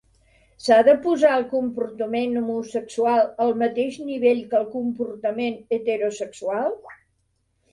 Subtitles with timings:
[0.67, 6.75] "S'ha de posar el comportament homosexual al mateix nivell que el comportament heterosexual?"